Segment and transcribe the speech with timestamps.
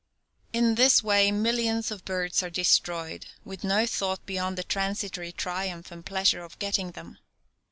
[0.51, 5.91] In this way millions of birds are destroyed with no thought beyond the transitory triumph
[5.91, 7.19] and pleasure of getting them.